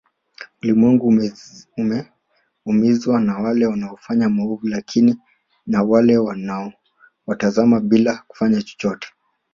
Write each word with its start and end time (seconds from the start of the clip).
Ulimwengu 0.63 1.07
umeumizwa 2.65 3.19
na 3.21 3.37
wale 3.37 3.65
wanaofanya 3.65 4.29
maovu 4.29 4.67
lakini 4.67 5.17
na 5.65 5.83
wale 5.83 6.17
wanaowatazama 6.17 7.79
bila 7.79 8.23
kufanya 8.27 8.61
chochote 8.61 9.07